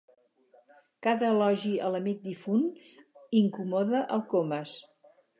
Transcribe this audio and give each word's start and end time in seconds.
Cada 1.07 1.27
elogi 1.33 1.73
a 1.75 1.91
l'amic 1.95 2.23
difunt 2.27 2.63
incomoda 3.41 4.01
el 4.17 4.23
Comas. 4.33 4.73